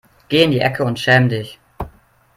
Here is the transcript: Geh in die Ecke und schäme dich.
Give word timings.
Geh 0.29 0.41
in 0.45 0.49
die 0.49 0.61
Ecke 0.61 0.83
und 0.83 0.99
schäme 0.99 1.27
dich. 1.27 1.59